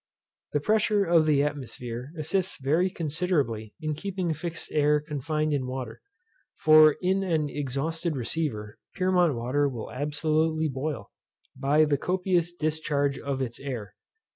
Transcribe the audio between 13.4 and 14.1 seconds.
its air.